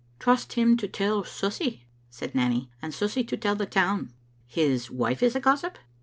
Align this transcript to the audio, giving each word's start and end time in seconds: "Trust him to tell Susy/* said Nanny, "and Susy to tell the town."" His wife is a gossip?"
"Trust 0.17 0.53
him 0.53 0.77
to 0.77 0.87
tell 0.87 1.23
Susy/* 1.23 1.85
said 2.09 2.33
Nanny, 2.33 2.71
"and 2.81 2.91
Susy 2.91 3.23
to 3.25 3.37
tell 3.37 3.53
the 3.53 3.67
town."" 3.67 4.11
His 4.57 4.89
wife 4.89 5.21
is 5.21 5.35
a 5.35 5.39
gossip?" 5.39 5.77